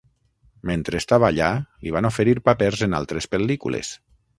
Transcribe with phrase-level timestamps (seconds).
[0.69, 1.51] Mentre estava allà
[1.85, 3.99] li van oferir papers en altres pel·lícules.